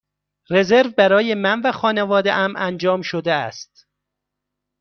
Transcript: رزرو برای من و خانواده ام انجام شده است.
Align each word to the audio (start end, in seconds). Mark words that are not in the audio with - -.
رزرو 0.49 0.89
برای 0.97 1.33
من 1.33 1.61
و 1.65 1.71
خانواده 1.71 2.33
ام 2.33 2.53
انجام 2.57 3.01
شده 3.01 3.31
است. 3.33 3.87